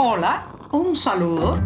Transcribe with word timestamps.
Hola, 0.00 0.44
un 0.70 0.94
saludo. 0.94 1.58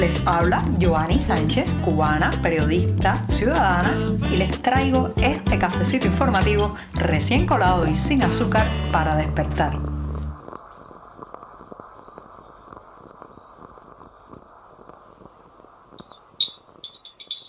Les 0.00 0.20
habla 0.26 0.64
Joanny 0.80 1.16
Sánchez, 1.16 1.74
cubana, 1.84 2.32
periodista, 2.42 3.24
ciudadana, 3.28 3.94
y 4.28 4.36
les 4.36 4.60
traigo 4.60 5.12
este 5.16 5.60
cafecito 5.60 6.08
informativo 6.08 6.74
recién 6.94 7.46
colado 7.46 7.86
y 7.86 7.94
sin 7.94 8.24
azúcar 8.24 8.66
para 8.90 9.14
despertar. 9.14 9.78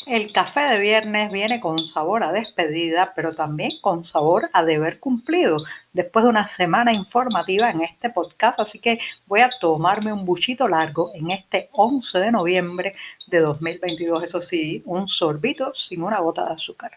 El 0.06 0.32
café 0.32 0.60
de 0.70 0.78
viernes 0.78 1.32
viene 1.32 1.60
con 1.60 1.79
sabor 1.79 2.24
a 2.24 2.32
despedida, 2.32 3.14
pero 3.15 3.34
también 3.34 3.71
con 3.82 4.04
sabor 4.04 4.52
a 4.54 4.64
deber 4.64 5.00
cumplido 5.00 5.57
después 5.94 6.25
de 6.25 6.30
una 6.30 6.48
semana 6.48 6.91
informativa 6.91 7.70
en 7.70 7.82
este 7.82 8.10
podcast, 8.10 8.60
así 8.60 8.79
que 8.79 9.00
voy 9.28 9.42
a 9.42 9.50
tomarme 9.50 10.11
un 10.11 10.25
buchito 10.25 10.68
largo 10.68 11.11
en 11.14 11.32
este 11.32 11.69
11 11.71 12.19
de 12.19 12.32
noviembre 12.32 12.93
de 13.28 13.39
2022, 13.39 14.24
eso 14.24 14.42
sí, 14.42 14.82
un 14.86 15.07
sorbito 15.07 15.74
sin 15.74 16.04
una 16.04 16.19
gota 16.19 16.46
de 16.46 16.54
azúcar. 16.54 16.92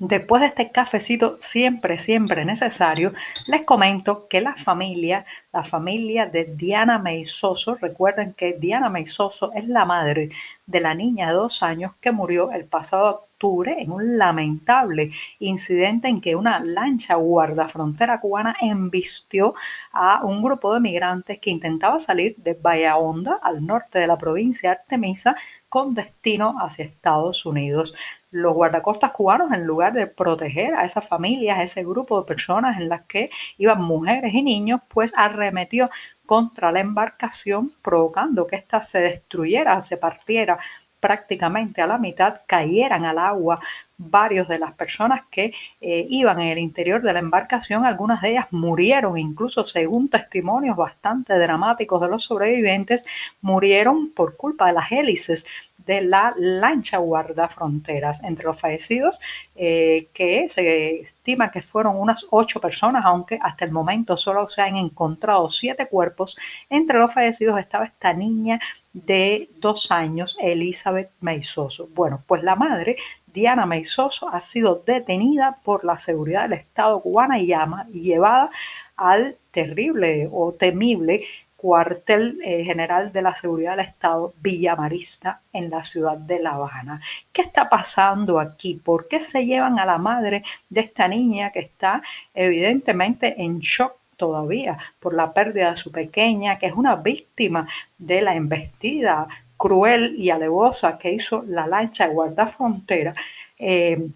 Después 0.00 0.40
de 0.40 0.48
este 0.48 0.70
cafecito 0.70 1.36
siempre, 1.40 1.98
siempre 1.98 2.46
necesario, 2.46 3.12
les 3.46 3.64
comento 3.64 4.28
que 4.28 4.40
la 4.40 4.56
familia, 4.56 5.26
la 5.52 5.62
familia 5.62 6.24
de 6.24 6.46
Diana 6.46 6.98
Meizoso, 6.98 7.74
recuerden 7.74 8.32
que 8.32 8.54
Diana 8.54 8.88
Meizoso 8.88 9.52
es 9.52 9.68
la 9.68 9.84
madre 9.84 10.30
de 10.64 10.80
la 10.80 10.94
niña 10.94 11.28
de 11.28 11.34
dos 11.34 11.62
años 11.62 11.92
que 12.00 12.12
murió 12.12 12.50
el 12.50 12.64
pasado 12.64 13.26
octubre 13.40 13.76
en 13.78 13.90
un 13.90 14.16
lamentable 14.16 15.12
incidente 15.38 16.08
en 16.08 16.22
que 16.22 16.34
una 16.34 16.60
lancha 16.60 17.16
guardafrontera 17.16 18.20
cubana 18.20 18.56
embistió 18.58 19.52
a 19.92 20.24
un 20.24 20.42
grupo 20.42 20.72
de 20.72 20.80
migrantes 20.80 21.38
que 21.40 21.50
intentaba 21.50 22.00
salir 22.00 22.36
de 22.38 22.54
Bahía 22.54 22.96
Honda, 22.96 23.38
al 23.42 23.66
norte 23.66 23.98
de 23.98 24.06
la 24.06 24.16
provincia 24.16 24.70
de 24.70 24.76
Artemisa, 24.76 25.36
con 25.70 25.94
destino 25.94 26.56
hacia 26.60 26.84
Estados 26.84 27.46
Unidos. 27.46 27.94
Los 28.30 28.54
guardacostas 28.54 29.12
cubanos, 29.12 29.52
en 29.52 29.64
lugar 29.64 29.94
de 29.94 30.08
proteger 30.08 30.74
a 30.74 30.84
esas 30.84 31.08
familias, 31.08 31.58
a 31.58 31.62
ese 31.62 31.84
grupo 31.84 32.20
de 32.20 32.26
personas 32.26 32.78
en 32.78 32.88
las 32.90 33.02
que 33.06 33.30
iban 33.56 33.80
mujeres 33.80 34.34
y 34.34 34.42
niños, 34.42 34.80
pues 34.88 35.14
arremetió 35.16 35.88
contra 36.26 36.70
la 36.70 36.80
embarcación, 36.80 37.72
provocando 37.82 38.46
que 38.46 38.56
ésta 38.56 38.82
se 38.82 39.00
destruyera, 39.00 39.80
se 39.80 39.96
partiera 39.96 40.58
prácticamente 41.00 41.82
a 41.82 41.86
la 41.86 41.98
mitad, 41.98 42.42
cayeran 42.46 43.04
al 43.04 43.18
agua 43.18 43.58
varios 43.96 44.48
de 44.48 44.58
las 44.58 44.74
personas 44.74 45.22
que 45.30 45.52
eh, 45.80 46.06
iban 46.08 46.40
en 46.40 46.48
el 46.48 46.58
interior 46.58 47.02
de 47.02 47.12
la 47.12 47.18
embarcación, 47.18 47.84
algunas 47.84 48.22
de 48.22 48.30
ellas 48.30 48.46
murieron, 48.50 49.18
incluso 49.18 49.66
según 49.66 50.08
testimonios 50.08 50.76
bastante 50.76 51.38
dramáticos 51.38 52.00
de 52.00 52.08
los 52.08 52.22
sobrevivientes, 52.22 53.04
murieron 53.42 54.10
por 54.10 54.36
culpa 54.36 54.66
de 54.66 54.72
las 54.72 54.92
hélices 54.92 55.44
de 55.86 56.02
la 56.02 56.32
lancha 56.36 56.98
guarda 56.98 57.48
fronteras. 57.48 58.22
Entre 58.22 58.44
los 58.44 58.58
fallecidos, 58.58 59.20
eh, 59.56 60.08
que 60.12 60.48
se 60.48 61.00
estima 61.00 61.50
que 61.50 61.62
fueron 61.62 61.96
unas 61.96 62.26
ocho 62.30 62.60
personas, 62.60 63.04
aunque 63.04 63.38
hasta 63.42 63.64
el 63.64 63.72
momento 63.72 64.16
solo 64.16 64.48
se 64.48 64.62
han 64.62 64.76
encontrado 64.76 65.48
siete 65.48 65.86
cuerpos. 65.86 66.36
Entre 66.68 66.98
los 66.98 67.12
fallecidos 67.12 67.58
estaba 67.58 67.86
esta 67.86 68.12
niña 68.12 68.60
de 68.92 69.48
dos 69.56 69.90
años, 69.90 70.36
Elizabeth 70.40 71.10
Meizoso. 71.20 71.88
Bueno, 71.94 72.22
pues 72.26 72.42
la 72.42 72.56
madre, 72.56 72.96
Diana 73.26 73.66
Meizoso, 73.66 74.28
ha 74.28 74.40
sido 74.40 74.82
detenida 74.86 75.58
por 75.62 75.84
la 75.84 75.98
seguridad 75.98 76.42
del 76.42 76.54
Estado 76.54 77.00
cubana 77.00 77.38
y, 77.38 77.52
y 77.92 78.00
llevada 78.02 78.50
al 78.96 79.36
terrible 79.52 80.28
o 80.30 80.52
temible 80.52 81.24
cuartel 81.60 82.38
eh, 82.42 82.64
general 82.64 83.12
de 83.12 83.20
la 83.20 83.34
seguridad 83.34 83.76
del 83.76 83.86
Estado 83.86 84.32
Villamarista 84.40 85.42
en 85.52 85.68
la 85.68 85.82
ciudad 85.84 86.16
de 86.16 86.40
La 86.40 86.52
Habana. 86.52 87.02
¿Qué 87.32 87.42
está 87.42 87.68
pasando 87.68 88.40
aquí? 88.40 88.80
¿Por 88.82 89.08
qué 89.08 89.20
se 89.20 89.44
llevan 89.44 89.78
a 89.78 89.84
la 89.84 89.98
madre 89.98 90.42
de 90.70 90.80
esta 90.80 91.06
niña 91.06 91.50
que 91.52 91.60
está 91.60 92.02
evidentemente 92.32 93.42
en 93.42 93.58
shock 93.58 93.99
todavía 94.20 94.78
por 95.00 95.14
la 95.14 95.32
pérdida 95.32 95.70
de 95.70 95.76
su 95.76 95.90
pequeña, 95.90 96.58
que 96.58 96.66
es 96.66 96.74
una 96.74 96.94
víctima 96.96 97.66
de 97.98 98.20
la 98.20 98.34
embestida 98.34 99.26
cruel 99.56 100.14
y 100.16 100.30
alevosa 100.30 100.98
que 100.98 101.12
hizo 101.12 101.42
la 101.46 101.66
lancha 101.66 102.06
de 102.06 102.14
guardafrontera? 102.14 103.14
Eh, 103.58 104.10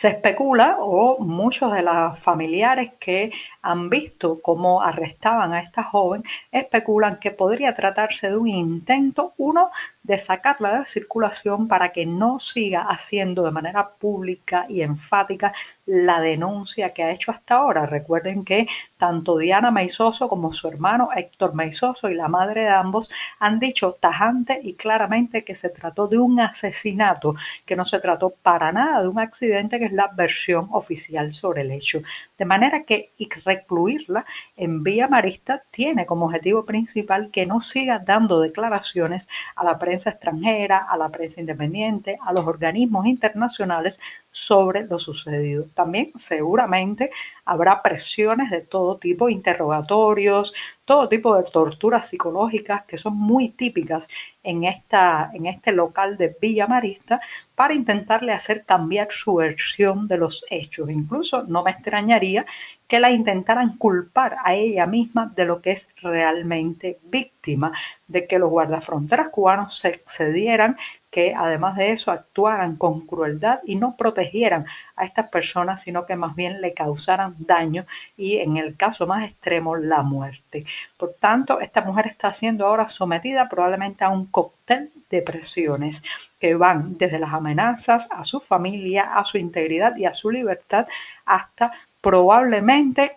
se 0.00 0.08
especula 0.08 0.76
o 0.80 1.18
muchos 1.18 1.72
de 1.72 1.82
los 1.82 2.18
familiares 2.18 2.92
que 2.98 3.32
han 3.60 3.90
visto 3.90 4.40
cómo 4.40 4.80
arrestaban 4.80 5.52
a 5.52 5.60
esta 5.60 5.82
joven 5.82 6.22
especulan 6.50 7.18
que 7.18 7.30
podría 7.30 7.74
tratarse 7.74 8.30
de 8.30 8.36
un 8.36 8.48
intento, 8.48 9.34
uno, 9.36 9.70
de 10.02 10.18
sacarla 10.18 10.80
de 10.80 10.86
circulación 10.86 11.68
para 11.68 11.90
que 11.90 12.06
no 12.06 12.40
siga 12.40 12.86
haciendo 12.88 13.44
de 13.44 13.50
manera 13.50 13.90
pública 13.90 14.66
y 14.68 14.82
enfática 14.82 15.52
la 15.86 16.20
denuncia 16.20 16.94
que 16.94 17.02
ha 17.02 17.10
hecho 17.10 17.32
hasta 17.32 17.56
ahora. 17.56 17.84
Recuerden 17.84 18.44
que 18.44 18.66
tanto 18.96 19.36
Diana 19.36 19.70
Meizoso 19.70 20.28
como 20.28 20.52
su 20.52 20.68
hermano 20.68 21.10
Héctor 21.14 21.54
Meizoso 21.54 22.08
y 22.08 22.14
la 22.14 22.28
madre 22.28 22.62
de 22.62 22.68
ambos 22.68 23.10
han 23.40 23.58
dicho 23.58 23.96
tajante 24.00 24.60
y 24.62 24.74
claramente 24.74 25.44
que 25.44 25.54
se 25.54 25.68
trató 25.68 26.06
de 26.06 26.18
un 26.18 26.40
asesinato, 26.40 27.34
que 27.66 27.76
no 27.76 27.84
se 27.84 27.98
trató 27.98 28.30
para 28.30 28.72
nada 28.72 29.02
de 29.02 29.08
un 29.08 29.18
accidente, 29.18 29.78
que 29.78 29.86
es 29.86 29.92
la 29.92 30.08
versión 30.14 30.68
oficial 30.70 31.32
sobre 31.32 31.62
el 31.62 31.72
hecho. 31.72 32.02
De 32.38 32.44
manera 32.44 32.84
que 32.84 33.10
recluirla 33.44 34.24
en 34.56 34.82
Vía 34.82 35.08
Marista 35.08 35.62
tiene 35.70 36.06
como 36.06 36.26
objetivo 36.26 36.64
principal 36.64 37.30
que 37.30 37.46
no 37.46 37.60
siga 37.60 37.98
dando 37.98 38.40
declaraciones 38.40 39.28
a 39.56 39.64
la 39.64 39.78
prensa 39.78 39.89
extranjera, 39.94 40.86
a 40.88 40.96
la 40.96 41.08
prensa 41.08 41.40
independiente, 41.40 42.18
a 42.24 42.32
los 42.32 42.46
organismos 42.46 43.06
internacionales 43.06 44.00
sobre 44.30 44.86
lo 44.86 44.98
sucedido. 44.98 45.66
También 45.74 46.12
seguramente 46.16 47.10
habrá 47.44 47.82
presiones 47.82 48.50
de 48.50 48.60
todo 48.60 48.96
tipo, 48.96 49.28
interrogatorios, 49.28 50.54
todo 50.84 51.08
tipo 51.08 51.36
de 51.36 51.50
torturas 51.50 52.08
psicológicas 52.08 52.84
que 52.86 52.98
son 52.98 53.16
muy 53.16 53.48
típicas 53.48 54.08
en, 54.42 54.64
esta, 54.64 55.30
en 55.34 55.46
este 55.46 55.72
local 55.72 56.16
de 56.16 56.36
Villa 56.40 56.66
Marista 56.66 57.20
para 57.60 57.74
intentarle 57.74 58.32
hacer 58.32 58.64
cambiar 58.64 59.08
su 59.10 59.34
versión 59.34 60.08
de 60.08 60.16
los 60.16 60.46
hechos. 60.48 60.88
Incluso 60.88 61.42
no 61.42 61.62
me 61.62 61.72
extrañaría 61.72 62.46
que 62.88 62.98
la 62.98 63.10
intentaran 63.10 63.76
culpar 63.76 64.38
a 64.42 64.54
ella 64.54 64.86
misma 64.86 65.30
de 65.36 65.44
lo 65.44 65.60
que 65.60 65.72
es 65.72 65.90
realmente 66.00 66.98
víctima, 67.02 67.70
de 68.08 68.26
que 68.26 68.38
los 68.38 68.48
guardafronteras 68.48 69.28
cubanos 69.28 69.76
se 69.76 69.88
excedieran, 69.88 70.78
que 71.10 71.34
además 71.36 71.76
de 71.76 71.90
eso 71.90 72.12
actuaran 72.12 72.76
con 72.76 73.06
crueldad 73.06 73.60
y 73.64 73.76
no 73.76 73.96
protegieran 73.96 74.66
a 74.96 75.04
estas 75.04 75.28
personas, 75.28 75.82
sino 75.82 76.06
que 76.06 76.16
más 76.16 76.34
bien 76.36 76.60
le 76.60 76.72
causaran 76.72 77.34
daño 77.38 77.84
y 78.16 78.38
en 78.38 78.56
el 78.56 78.76
caso 78.76 79.06
más 79.06 79.28
extremo 79.28 79.76
la 79.76 80.02
muerte. 80.02 80.64
Por 80.96 81.14
tanto, 81.14 81.60
esta 81.60 81.82
mujer 81.82 82.06
está 82.06 82.32
siendo 82.32 82.66
ahora 82.66 82.88
sometida 82.88 83.48
probablemente 83.48 84.04
a 84.04 84.10
un 84.10 84.26
cóctel 84.26 84.90
de 85.10 85.22
presiones 85.22 86.02
que 86.38 86.54
van 86.54 86.96
desde 86.96 87.18
las 87.18 87.34
amenazas 87.34 88.08
a 88.10 88.24
su 88.24 88.40
familia, 88.40 89.14
a 89.14 89.24
su 89.24 89.36
integridad 89.38 89.96
y 89.96 90.04
a 90.04 90.14
su 90.14 90.30
libertad 90.30 90.86
hasta 91.24 91.72
probablemente 92.00 93.12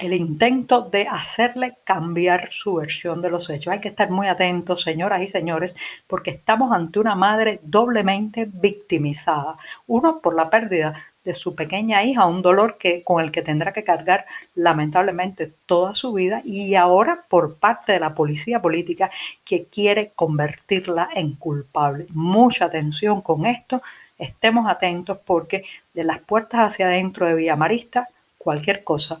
el 0.00 0.12
intento 0.12 0.82
de 0.82 1.06
hacerle 1.06 1.76
cambiar 1.84 2.50
su 2.50 2.74
versión 2.74 3.22
de 3.22 3.30
los 3.30 3.48
hechos. 3.48 3.72
Hay 3.72 3.80
que 3.80 3.88
estar 3.88 4.10
muy 4.10 4.26
atentos, 4.26 4.82
señoras 4.82 5.22
y 5.22 5.28
señores, 5.28 5.76
porque 6.08 6.30
estamos 6.30 6.72
ante 6.72 6.98
una 6.98 7.14
madre 7.14 7.60
doblemente 7.62 8.48
victimizada. 8.52 9.56
Uno, 9.86 10.18
por 10.18 10.34
la 10.34 10.50
pérdida 10.50 11.00
de 11.22 11.34
su 11.34 11.54
pequeña 11.54 12.02
hija, 12.02 12.26
un 12.26 12.42
dolor 12.42 12.76
que, 12.76 13.04
con 13.04 13.22
el 13.22 13.30
que 13.30 13.42
tendrá 13.42 13.72
que 13.72 13.84
cargar 13.84 14.26
lamentablemente 14.56 15.52
toda 15.64 15.94
su 15.94 16.12
vida, 16.12 16.42
y 16.44 16.74
ahora 16.74 17.24
por 17.28 17.54
parte 17.56 17.92
de 17.92 18.00
la 18.00 18.14
policía 18.14 18.60
política 18.60 19.12
que 19.44 19.66
quiere 19.66 20.10
convertirla 20.16 21.08
en 21.14 21.36
culpable. 21.36 22.06
Mucha 22.10 22.64
atención 22.64 23.22
con 23.22 23.46
esto 23.46 23.80
estemos 24.18 24.68
atentos 24.68 25.18
porque 25.24 25.64
de 25.94 26.04
las 26.04 26.18
puertas 26.18 26.60
hacia 26.60 26.86
adentro 26.86 27.26
de 27.26 27.34
Villamarista 27.34 28.08
cualquier 28.38 28.84
cosa 28.84 29.20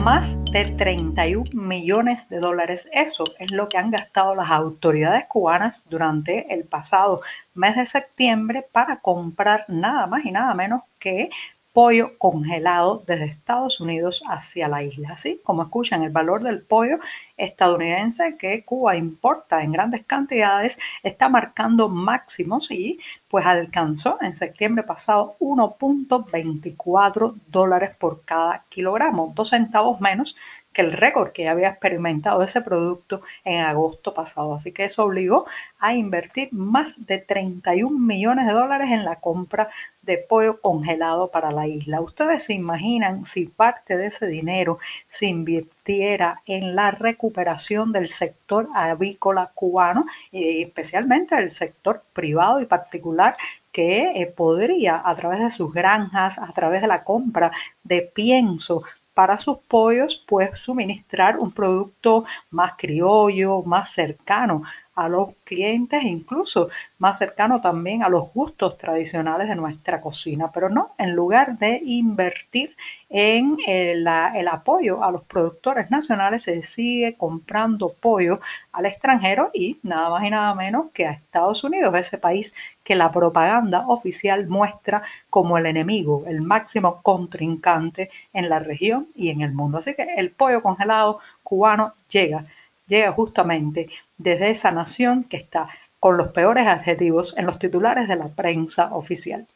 Más 0.00 0.42
de 0.44 0.64
31 0.64 1.50
millones 1.52 2.30
de 2.30 2.40
dólares. 2.40 2.88
Eso 2.90 3.24
es 3.38 3.50
lo 3.50 3.68
que 3.68 3.76
han 3.76 3.90
gastado 3.90 4.34
las 4.34 4.50
autoridades 4.50 5.26
cubanas 5.26 5.84
durante 5.90 6.54
el 6.54 6.64
pasado 6.64 7.20
mes 7.54 7.76
de 7.76 7.84
septiembre 7.84 8.64
para 8.72 9.00
comprar 9.00 9.66
nada 9.68 10.06
más 10.06 10.24
y 10.24 10.30
nada 10.30 10.54
menos 10.54 10.82
que 10.98 11.28
pollo 11.72 12.18
congelado 12.18 13.02
desde 13.06 13.26
Estados 13.26 13.80
Unidos 13.80 14.22
hacia 14.28 14.68
la 14.68 14.82
isla. 14.82 15.10
Así 15.12 15.40
como 15.44 15.62
escuchan, 15.62 16.02
el 16.02 16.10
valor 16.10 16.42
del 16.42 16.62
pollo 16.62 16.98
estadounidense 17.36 18.36
que 18.36 18.64
Cuba 18.64 18.96
importa 18.96 19.62
en 19.62 19.72
grandes 19.72 20.04
cantidades 20.04 20.78
está 21.02 21.28
marcando 21.28 21.88
máximos 21.88 22.70
y 22.70 22.98
pues 23.28 23.46
alcanzó 23.46 24.18
en 24.20 24.36
septiembre 24.36 24.82
pasado 24.82 25.36
1.24 25.38 27.34
dólares 27.46 27.90
por 27.98 28.24
cada 28.24 28.64
kilogramo, 28.68 29.32
dos 29.34 29.50
centavos 29.50 30.00
menos 30.00 30.36
que 30.72 30.82
el 30.82 30.92
récord 30.92 31.32
que 31.32 31.48
había 31.48 31.68
experimentado 31.68 32.42
ese 32.42 32.60
producto 32.60 33.22
en 33.44 33.60
agosto 33.60 34.14
pasado. 34.14 34.54
Así 34.54 34.72
que 34.72 34.84
eso 34.84 35.04
obligó 35.04 35.46
a 35.78 35.94
invertir 35.94 36.48
más 36.52 37.06
de 37.06 37.18
31 37.18 37.98
millones 37.98 38.46
de 38.46 38.52
dólares 38.52 38.90
en 38.90 39.04
la 39.04 39.16
compra 39.16 39.68
de 40.02 40.18
pollo 40.18 40.60
congelado 40.60 41.30
para 41.30 41.50
la 41.50 41.66
isla. 41.66 42.00
Ustedes 42.00 42.44
se 42.44 42.54
imaginan 42.54 43.24
si 43.24 43.46
parte 43.46 43.96
de 43.96 44.06
ese 44.06 44.26
dinero 44.26 44.78
se 45.08 45.26
invirtiera 45.26 46.42
en 46.46 46.74
la 46.74 46.90
recuperación 46.90 47.92
del 47.92 48.08
sector 48.08 48.68
avícola 48.74 49.50
cubano 49.54 50.06
y 50.32 50.62
especialmente 50.62 51.36
del 51.36 51.50
sector 51.50 52.02
privado 52.12 52.60
y 52.60 52.66
particular 52.66 53.36
que 53.72 54.20
eh, 54.20 54.26
podría 54.26 55.00
a 55.04 55.14
través 55.14 55.40
de 55.40 55.50
sus 55.50 55.72
granjas, 55.72 56.38
a 56.38 56.52
través 56.52 56.82
de 56.82 56.88
la 56.88 57.04
compra 57.04 57.52
de 57.84 58.02
pienso, 58.02 58.82
para 59.20 59.38
sus 59.38 59.58
pollos, 59.58 60.24
pues 60.26 60.58
suministrar 60.58 61.36
un 61.36 61.52
producto 61.52 62.24
más 62.48 62.72
criollo, 62.78 63.62
más 63.64 63.90
cercano 63.90 64.62
a 65.00 65.08
los 65.08 65.30
clientes, 65.44 66.02
incluso 66.04 66.68
más 66.98 67.16
cercano 67.16 67.62
también 67.62 68.02
a 68.02 68.10
los 68.10 68.30
gustos 68.34 68.76
tradicionales 68.76 69.48
de 69.48 69.54
nuestra 69.56 69.98
cocina, 69.98 70.50
pero 70.52 70.68
no, 70.68 70.90
en 70.98 71.14
lugar 71.14 71.56
de 71.58 71.80
invertir 71.82 72.76
en 73.08 73.56
el, 73.66 74.06
el 74.34 74.48
apoyo 74.48 75.02
a 75.02 75.10
los 75.10 75.24
productores 75.24 75.90
nacionales, 75.90 76.42
se 76.42 76.62
sigue 76.62 77.14
comprando 77.16 77.94
pollo 77.98 78.40
al 78.72 78.84
extranjero 78.84 79.50
y 79.54 79.78
nada 79.82 80.10
más 80.10 80.24
y 80.24 80.30
nada 80.30 80.54
menos 80.54 80.90
que 80.92 81.06
a 81.06 81.12
Estados 81.12 81.64
Unidos, 81.64 81.94
ese 81.94 82.18
país 82.18 82.52
que 82.84 82.94
la 82.94 83.10
propaganda 83.10 83.86
oficial 83.88 84.48
muestra 84.48 85.02
como 85.30 85.56
el 85.56 85.64
enemigo, 85.64 86.24
el 86.26 86.42
máximo 86.42 87.00
contrincante 87.02 88.10
en 88.34 88.50
la 88.50 88.58
región 88.58 89.08
y 89.14 89.30
en 89.30 89.40
el 89.40 89.52
mundo. 89.52 89.78
Así 89.78 89.94
que 89.94 90.06
el 90.18 90.30
pollo 90.30 90.62
congelado 90.62 91.20
cubano 91.42 91.94
llega, 92.10 92.44
llega 92.90 93.12
justamente 93.12 93.88
desde 94.18 94.50
esa 94.50 94.72
nación 94.72 95.24
que 95.24 95.38
está 95.38 95.68
con 95.98 96.16
los 96.16 96.28
peores 96.28 96.66
adjetivos 96.66 97.34
en 97.38 97.46
los 97.46 97.58
titulares 97.58 98.08
de 98.08 98.16
la 98.16 98.28
prensa 98.28 98.94
oficial. 98.94 99.46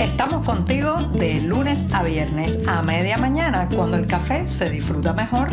Estamos 0.00 0.44
contigo 0.44 0.96
de 1.12 1.40
lunes 1.40 1.92
a 1.92 2.02
viernes 2.02 2.60
a 2.66 2.82
media 2.82 3.18
mañana 3.18 3.68
cuando 3.74 3.96
el 3.96 4.06
café 4.06 4.48
se 4.48 4.70
disfruta 4.70 5.12
mejor. 5.12 5.48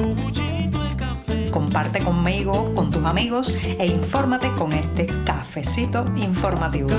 Comparte 1.51 2.03
conmigo, 2.03 2.73
con 2.73 2.89
tus 2.89 3.03
amigos 3.03 3.55
e 3.63 3.85
infórmate 3.85 4.49
con 4.57 4.71
este 4.71 5.07
cafecito 5.25 6.05
informativo. 6.15 6.89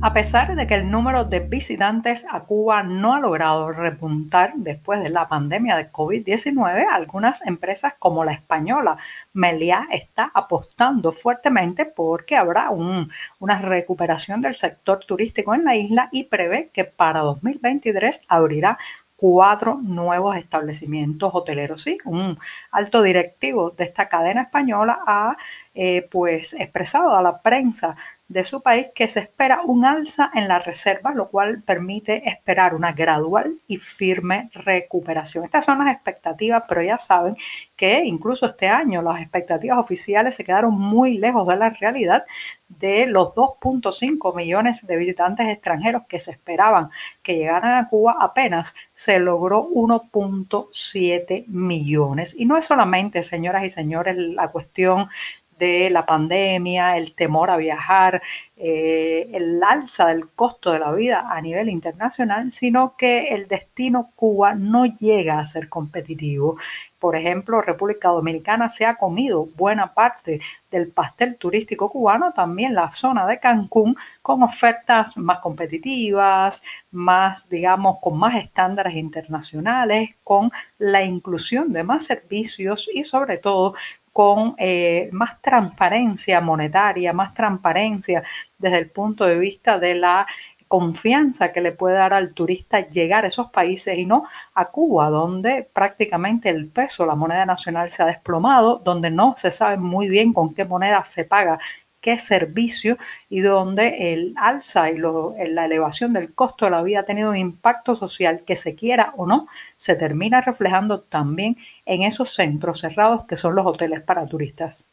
A 0.00 0.12
pesar 0.12 0.54
de 0.54 0.68
que 0.68 0.76
el 0.76 0.92
número 0.92 1.24
de 1.24 1.40
visitantes 1.40 2.24
a 2.30 2.44
Cuba 2.44 2.84
no 2.84 3.14
ha 3.14 3.20
logrado 3.20 3.72
repuntar 3.72 4.52
después 4.54 5.02
de 5.02 5.10
la 5.10 5.28
pandemia 5.28 5.76
de 5.76 5.90
COVID-19, 5.90 6.86
algunas 6.88 7.44
empresas 7.44 7.94
como 7.98 8.24
la 8.24 8.32
española 8.32 8.96
Meliá 9.32 9.88
está 9.90 10.30
apostando 10.32 11.10
fuertemente 11.10 11.84
porque 11.84 12.36
habrá 12.36 12.70
una 12.70 13.58
recuperación 13.58 14.40
del 14.40 14.54
sector 14.54 15.04
turístico 15.04 15.52
en 15.52 15.64
la 15.64 15.74
isla 15.74 16.08
y 16.12 16.24
prevé 16.24 16.70
que 16.72 16.84
para 16.84 17.20
2023 17.20 18.22
abrirá 18.28 18.78
cuatro 19.16 19.80
nuevos 19.82 20.36
establecimientos 20.36 21.32
hoteleros. 21.34 21.82
Sí, 21.82 21.98
un 22.04 22.38
alto 22.70 23.02
directivo 23.02 23.70
de 23.70 23.82
esta 23.82 24.08
cadena 24.08 24.42
española 24.42 25.00
ha 25.04 25.36
eh, 25.74 26.06
pues 26.08 26.52
expresado 26.52 27.16
a 27.16 27.22
la 27.22 27.42
prensa 27.42 27.96
de 28.28 28.44
su 28.44 28.60
país 28.60 28.88
que 28.94 29.08
se 29.08 29.20
espera 29.20 29.62
un 29.64 29.86
alza 29.86 30.30
en 30.34 30.48
la 30.48 30.58
reserva, 30.58 31.14
lo 31.14 31.28
cual 31.28 31.62
permite 31.62 32.28
esperar 32.28 32.74
una 32.74 32.92
gradual 32.92 33.54
y 33.66 33.78
firme 33.78 34.50
recuperación. 34.52 35.44
Estas 35.44 35.64
son 35.64 35.78
las 35.78 35.94
expectativas, 35.94 36.62
pero 36.68 36.82
ya 36.82 36.98
saben 36.98 37.36
que 37.74 38.04
incluso 38.04 38.46
este 38.46 38.68
año 38.68 39.00
las 39.00 39.20
expectativas 39.22 39.78
oficiales 39.78 40.34
se 40.34 40.44
quedaron 40.44 40.78
muy 40.78 41.16
lejos 41.16 41.48
de 41.48 41.56
la 41.56 41.70
realidad 41.70 42.24
de 42.68 43.06
los 43.06 43.34
2.5 43.34 44.36
millones 44.36 44.86
de 44.86 44.96
visitantes 44.96 45.48
extranjeros 45.48 46.02
que 46.06 46.20
se 46.20 46.32
esperaban 46.32 46.90
que 47.22 47.36
llegaran 47.36 47.74
a 47.74 47.88
Cuba, 47.88 48.16
apenas 48.20 48.74
se 48.94 49.20
logró 49.20 49.66
1.7 49.68 51.46
millones. 51.46 52.34
Y 52.36 52.44
no 52.44 52.58
es 52.58 52.66
solamente, 52.66 53.22
señoras 53.22 53.64
y 53.64 53.68
señores, 53.70 54.16
la 54.16 54.48
cuestión 54.48 55.08
de 55.58 55.90
la 55.90 56.06
pandemia, 56.06 56.96
el 56.96 57.14
temor 57.14 57.50
a 57.50 57.56
viajar, 57.56 58.22
eh, 58.56 59.28
el 59.32 59.62
alza 59.62 60.06
del 60.08 60.28
costo 60.30 60.72
de 60.72 60.80
la 60.80 60.92
vida 60.92 61.26
a 61.30 61.40
nivel 61.40 61.68
internacional, 61.68 62.50
sino 62.50 62.94
que 62.96 63.28
el 63.34 63.46
destino 63.46 64.10
Cuba 64.16 64.54
no 64.54 64.84
llega 64.84 65.38
a 65.38 65.46
ser 65.46 65.68
competitivo. 65.68 66.56
Por 66.98 67.14
ejemplo, 67.14 67.62
República 67.62 68.08
Dominicana 68.08 68.68
se 68.68 68.84
ha 68.84 68.96
comido 68.96 69.46
buena 69.46 69.94
parte 69.94 70.40
del 70.70 70.90
pastel 70.90 71.36
turístico 71.36 71.88
cubano, 71.90 72.32
también 72.32 72.74
la 72.74 72.90
zona 72.90 73.24
de 73.26 73.38
Cancún, 73.38 73.96
con 74.20 74.42
ofertas 74.42 75.16
más 75.16 75.38
competitivas, 75.38 76.62
más, 76.90 77.48
digamos, 77.48 77.98
con 78.00 78.18
más 78.18 78.34
estándares 78.42 78.96
internacionales, 78.96 80.10
con 80.24 80.50
la 80.78 81.04
inclusión 81.04 81.72
de 81.72 81.84
más 81.84 82.04
servicios 82.04 82.90
y 82.92 83.04
sobre 83.04 83.38
todo 83.38 83.74
con 84.18 84.56
eh, 84.58 85.10
más 85.12 85.40
transparencia 85.40 86.40
monetaria, 86.40 87.12
más 87.12 87.32
transparencia 87.34 88.24
desde 88.58 88.78
el 88.78 88.90
punto 88.90 89.24
de 89.24 89.38
vista 89.38 89.78
de 89.78 89.94
la 89.94 90.26
confianza 90.66 91.52
que 91.52 91.60
le 91.60 91.70
puede 91.70 91.94
dar 91.94 92.12
al 92.12 92.34
turista 92.34 92.80
llegar 92.80 93.22
a 93.22 93.28
esos 93.28 93.48
países 93.52 93.96
y 93.96 94.06
no 94.06 94.24
a 94.54 94.64
Cuba, 94.70 95.08
donde 95.08 95.70
prácticamente 95.72 96.48
el 96.50 96.66
peso, 96.66 97.06
la 97.06 97.14
moneda 97.14 97.46
nacional 97.46 97.90
se 97.90 98.02
ha 98.02 98.06
desplomado, 98.06 98.80
donde 98.84 99.12
no 99.12 99.34
se 99.36 99.52
sabe 99.52 99.76
muy 99.76 100.08
bien 100.08 100.32
con 100.32 100.52
qué 100.52 100.64
moneda 100.64 101.04
se 101.04 101.24
paga 101.24 101.60
qué 102.00 102.18
servicio 102.18 102.98
y 103.28 103.40
donde 103.40 104.12
el 104.12 104.34
alza 104.36 104.90
y 104.90 104.98
la 104.98 105.64
elevación 105.64 106.12
del 106.12 106.34
costo 106.34 106.64
de 106.64 106.70
la 106.70 106.82
vida 106.82 107.00
ha 107.00 107.04
tenido 107.04 107.30
un 107.30 107.36
impacto 107.36 107.94
social 107.94 108.42
que 108.46 108.56
se 108.56 108.74
quiera 108.74 109.12
o 109.16 109.26
no, 109.26 109.46
se 109.76 109.96
termina 109.96 110.40
reflejando 110.40 111.00
también 111.00 111.56
en 111.86 112.02
esos 112.02 112.30
centros 112.30 112.80
cerrados 112.80 113.24
que 113.24 113.36
son 113.36 113.54
los 113.54 113.66
hoteles 113.66 114.00
para 114.02 114.26
turistas. 114.26 114.88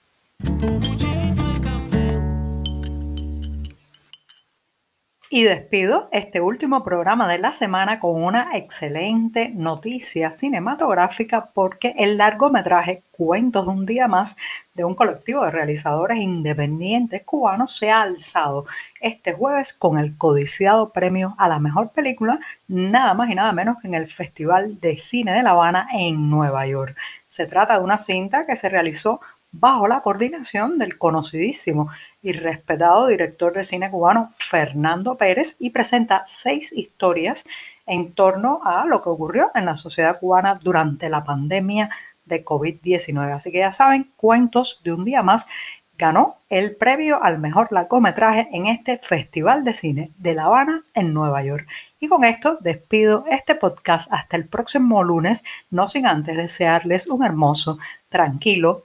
Y 5.27 5.43
despido 5.43 6.07
este 6.11 6.39
último 6.39 6.83
programa 6.83 7.27
de 7.27 7.39
la 7.39 7.51
semana 7.51 7.99
con 7.99 8.21
una 8.23 8.51
excelente 8.53 9.49
noticia 9.49 10.29
cinematográfica 10.29 11.49
porque 11.51 11.95
el 11.97 12.17
largometraje 12.17 13.01
Cuentos 13.11 13.65
de 13.65 13.71
un 13.71 13.85
día 13.85 14.07
más 14.07 14.35
de 14.73 14.83
un 14.83 14.93
colectivo 14.93 15.43
de 15.43 15.51
realizadores 15.51 16.17
independientes 16.17 17.23
cubanos 17.23 17.75
se 17.75 17.89
ha 17.89 18.01
alzado 18.01 18.65
este 18.99 19.33
jueves 19.33 19.73
con 19.73 19.97
el 19.97 20.17
codiciado 20.17 20.89
premio 20.89 21.33
a 21.37 21.47
la 21.47 21.59
mejor 21.59 21.91
película, 21.91 22.39
nada 22.67 23.13
más 23.13 23.29
y 23.29 23.35
nada 23.35 23.53
menos 23.53 23.77
que 23.81 23.87
en 23.87 23.93
el 23.93 24.11
Festival 24.11 24.79
de 24.81 24.97
Cine 24.97 25.31
de 25.31 25.43
La 25.43 25.51
Habana 25.51 25.87
en 25.93 26.29
Nueva 26.29 26.67
York. 26.67 26.95
Se 27.27 27.47
trata 27.47 27.77
de 27.77 27.83
una 27.83 27.99
cinta 27.99 28.45
que 28.45 28.55
se 28.55 28.69
realizó 28.69 29.21
bajo 29.59 29.87
la 29.87 30.01
coordinación 30.01 30.77
del 30.77 30.97
conocidísimo 30.97 31.89
y 32.21 32.33
respetado 32.33 33.07
director 33.07 33.53
de 33.53 33.63
cine 33.63 33.89
cubano 33.89 34.33
Fernando 34.37 35.15
Pérez 35.15 35.55
y 35.59 35.69
presenta 35.69 36.23
seis 36.27 36.71
historias 36.73 37.45
en 37.85 38.13
torno 38.13 38.61
a 38.63 38.85
lo 38.85 39.01
que 39.01 39.09
ocurrió 39.09 39.51
en 39.55 39.65
la 39.65 39.77
sociedad 39.77 40.19
cubana 40.19 40.59
durante 40.61 41.09
la 41.09 41.23
pandemia 41.23 41.89
de 42.25 42.43
COVID-19. 42.43 43.35
Así 43.35 43.51
que 43.51 43.59
ya 43.59 43.71
saben, 43.71 44.11
Cuentos 44.17 44.81
de 44.83 44.93
un 44.93 45.05
día 45.05 45.23
más 45.23 45.45
ganó 45.97 46.37
el 46.49 46.75
premio 46.75 47.23
al 47.23 47.39
mejor 47.39 47.71
largometraje 47.71 48.49
en 48.51 48.67
este 48.67 48.97
Festival 48.97 49.63
de 49.63 49.73
Cine 49.73 50.11
de 50.17 50.33
La 50.33 50.45
Habana 50.45 50.83
en 50.93 51.13
Nueva 51.13 51.43
York. 51.43 51.67
Y 51.99 52.07
con 52.07 52.23
esto 52.25 52.57
despido 52.59 53.25
este 53.29 53.55
podcast 53.55 54.11
hasta 54.11 54.35
el 54.35 54.45
próximo 54.45 55.03
lunes, 55.03 55.43
no 55.69 55.87
sin 55.87 56.05
antes 56.05 56.35
desearles 56.35 57.07
un 57.07 57.23
hermoso, 57.23 57.77
tranquilo, 58.09 58.84